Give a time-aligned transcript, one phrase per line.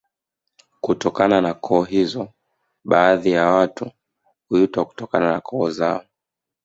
[0.81, 2.27] Kutokana na koo hizo
[2.83, 3.91] baadhi ya watu
[4.49, 6.03] huitwa kutokana na koo zao